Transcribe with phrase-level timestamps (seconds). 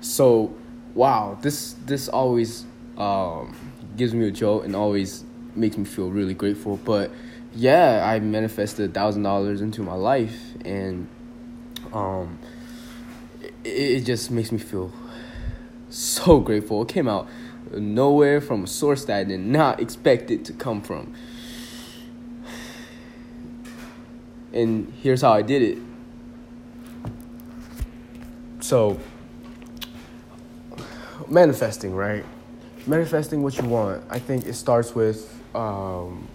[0.00, 0.54] So,
[0.94, 2.64] wow, this this always
[2.96, 3.54] um,
[3.96, 6.78] gives me a jolt and always makes me feel really grateful.
[6.78, 7.10] But
[7.54, 11.08] yeah, I manifested a thousand dollars into my life, and
[11.92, 12.38] um,
[13.64, 14.92] it, it just makes me feel
[15.90, 16.82] so grateful.
[16.82, 17.28] It came out
[17.72, 21.14] nowhere from a source that I did not expect it to come from.
[24.52, 25.78] And here's how I did it.
[28.60, 28.98] So,
[31.30, 32.24] manifesting, right?
[32.86, 34.04] Manifesting what you want.
[34.10, 36.28] I think it starts with um,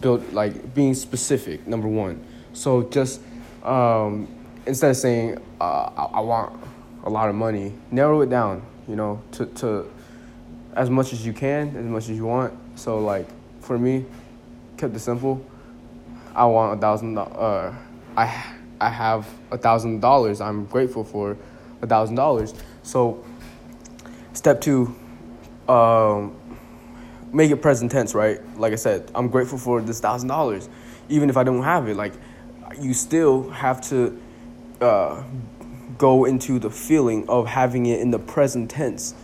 [0.00, 1.66] build like being specific.
[1.66, 2.24] Number one.
[2.52, 3.20] So just
[3.62, 4.28] um,
[4.66, 6.60] instead of saying uh, I, I want
[7.04, 8.62] a lot of money, narrow it down.
[8.88, 9.90] You know, to to
[10.74, 12.52] as much as you can, as much as you want.
[12.74, 13.26] So like
[13.60, 14.04] for me,
[14.76, 15.44] kept it simple.
[16.34, 17.16] I want a thousand.
[17.16, 17.74] Uh,
[18.16, 18.44] I
[18.80, 20.40] I have a thousand dollars.
[20.40, 21.36] I'm grateful for
[21.80, 22.54] a thousand dollars.
[22.82, 23.24] So
[24.32, 24.94] step two,
[25.68, 26.36] um,
[27.32, 28.40] make it present tense, right?
[28.58, 30.68] Like I said, I'm grateful for this thousand dollars,
[31.08, 31.96] even if I don't have it.
[31.96, 32.14] Like
[32.80, 34.20] you still have to
[34.80, 35.22] uh,
[35.98, 39.14] go into the feeling of having it in the present tense.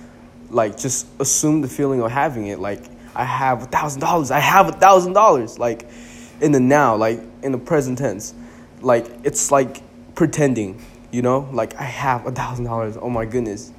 [0.51, 2.59] Like just assume the feeling of having it.
[2.59, 4.31] Like I have a thousand dollars.
[4.31, 5.59] I have a thousand dollars.
[5.59, 5.89] Like
[6.41, 8.35] in the now, like in the present tense.
[8.81, 9.83] Like it's like
[10.15, 11.49] pretending, you know?
[11.53, 12.97] Like I have a thousand dollars.
[12.97, 13.73] Oh my goodness.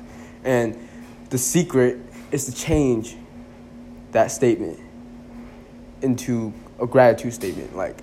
[0.43, 0.88] And
[1.29, 1.97] the secret
[2.31, 3.15] is to change
[4.11, 4.79] that statement
[6.01, 7.75] into a gratitude statement.
[7.75, 7.97] Like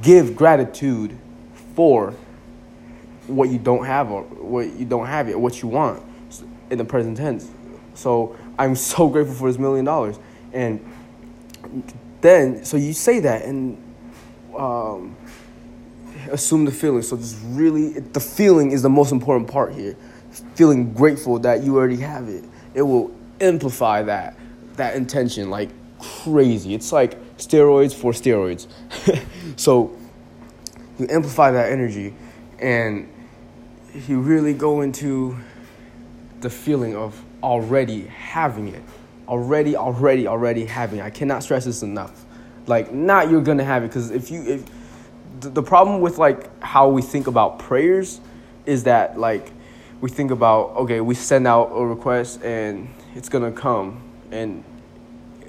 [0.00, 1.16] give gratitude
[1.74, 2.14] for
[3.26, 6.02] what you don't have or what you don't have yet, what you want
[6.70, 7.50] in the present tense.
[7.94, 10.18] So I'm so grateful for this million dollars.
[10.52, 10.84] And
[12.20, 13.76] then, so you say that and
[14.56, 15.16] um,
[16.30, 17.02] assume the feeling.
[17.02, 19.96] So just really, the feeling is the most important part here.
[20.54, 22.44] Feeling grateful that you already have it.
[22.74, 24.36] It will amplify that
[24.76, 26.74] that intention like crazy.
[26.74, 28.66] It's like steroids for steroids.
[29.56, 29.96] so
[30.98, 32.14] you amplify that energy
[32.58, 33.08] and
[34.08, 35.36] you really go into
[36.40, 38.82] the feeling of already having it.
[39.28, 41.02] Already, already, already having it.
[41.02, 42.24] I cannot stress this enough.
[42.66, 44.64] Like, not you're gonna have it, because if you, if
[45.40, 48.20] the, the problem with like how we think about prayers
[48.66, 49.50] is that like
[50.02, 54.62] we think about okay, we send out a request and it's gonna come, and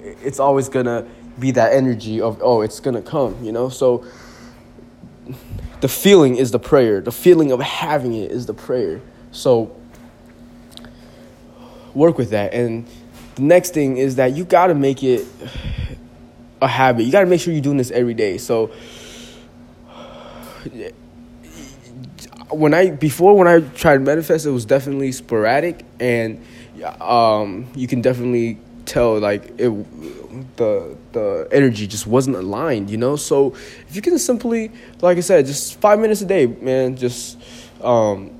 [0.00, 1.06] it's always gonna
[1.38, 3.68] be that energy of oh, it's gonna come, you know.
[3.68, 4.06] So
[5.80, 7.00] the feeling is the prayer.
[7.00, 9.02] The feeling of having it is the prayer.
[9.32, 9.76] So
[11.92, 12.54] work with that.
[12.54, 12.86] And
[13.34, 15.26] the next thing is that you got to make it
[16.62, 17.02] a habit.
[17.02, 18.38] You got to make sure you're doing this every day.
[18.38, 18.70] So
[22.50, 26.44] when I before when I tried manifest, it was definitely sporadic, and
[27.00, 29.70] um, you can definitely tell like it
[30.56, 33.16] the the energy just wasn't aligned, you know.
[33.16, 33.54] So
[33.88, 37.38] if you can simply, like I said, just five minutes a day, man, just
[37.82, 38.30] um,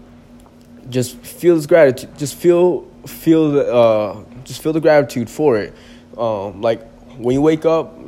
[0.88, 5.74] just feel this gratitude, just feel feel the uh, just feel the gratitude for it.
[6.16, 7.98] Um, like when you wake up,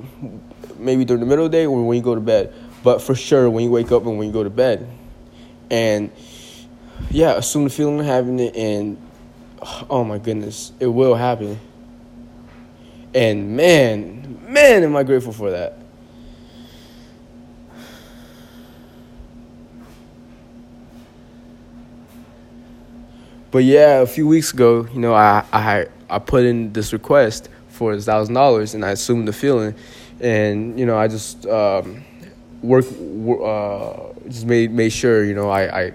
[0.78, 2.52] maybe during the middle of the day or when you go to bed,
[2.82, 4.88] but for sure when you wake up and when you go to bed,
[5.70, 6.10] and
[7.10, 8.96] yeah, assume the feeling of having it, and
[9.90, 11.58] oh my goodness, it will happen.
[13.14, 15.78] And man, man, am I grateful for that.
[23.50, 27.48] But yeah, a few weeks ago, you know, I I I put in this request
[27.68, 29.74] for a thousand dollars, and I assumed the feeling,
[30.20, 32.04] and you know, I just um,
[32.62, 35.92] work uh, just made made sure, you know, I I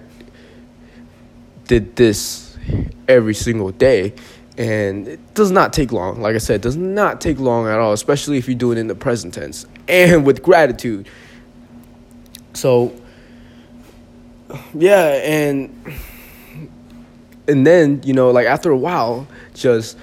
[1.66, 2.56] did this
[3.08, 4.14] every single day,
[4.58, 6.20] and it does not take long.
[6.20, 8.78] Like I said, it does not take long at all, especially if you do it
[8.78, 11.08] in the present tense and with gratitude.
[12.54, 12.94] So,
[14.74, 15.74] yeah, and
[17.48, 19.96] and then you know, like after a while, just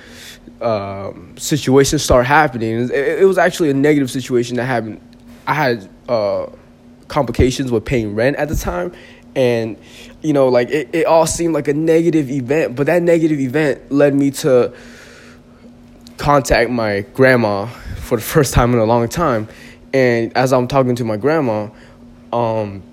[0.62, 2.89] um, situations start happening.
[2.89, 5.01] It, it, was actually a negative situation that happened.
[5.47, 6.47] I had uh,
[7.07, 8.91] complications with paying rent at the time,
[9.35, 9.77] and
[10.21, 13.91] you know like it, it all seemed like a negative event but that negative event
[13.91, 14.73] led me to
[16.17, 17.65] contact my grandma
[17.97, 19.47] for the first time in a long time.
[19.94, 21.69] And as i'm talking to my grandma
[22.31, 22.83] um,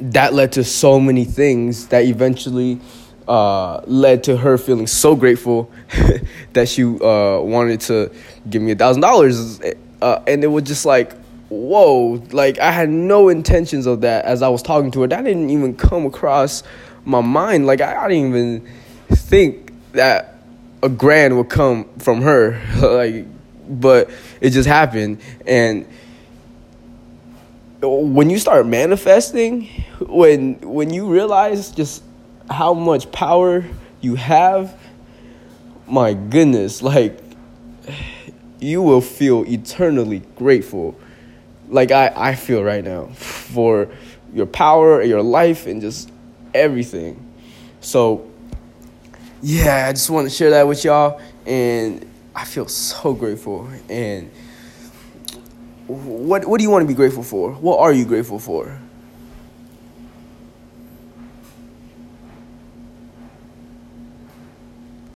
[0.00, 2.80] that led to so many things that eventually
[3.28, 5.70] uh, led to her feeling so grateful
[6.54, 8.10] that she uh, wanted to
[8.50, 9.60] give me a thousand dollars.
[10.00, 11.14] Uh, and it was just like
[11.52, 15.06] whoa, like I had no intentions of that as I was talking to her.
[15.06, 16.62] That didn't even come across
[17.04, 17.66] my mind.
[17.66, 18.68] Like I, I didn't even
[19.10, 20.36] think that
[20.82, 23.26] a grand would come from her, like,
[23.68, 24.10] but
[24.40, 25.20] it just happened.
[25.46, 25.86] And
[27.82, 29.66] when you start manifesting,
[30.00, 32.02] when when you realize just
[32.50, 33.64] how much power
[34.00, 34.78] you have,
[35.86, 37.18] my goodness, like
[38.58, 40.96] you will feel eternally grateful.
[41.72, 43.88] Like I, I feel right now for
[44.32, 46.10] your power, your life, and just
[46.54, 47.26] everything.
[47.80, 48.30] So,
[49.42, 53.68] yeah, I just want to share that with y'all, and I feel so grateful.
[53.88, 54.30] And
[55.86, 57.52] what what do you want to be grateful for?
[57.52, 58.78] What are you grateful for?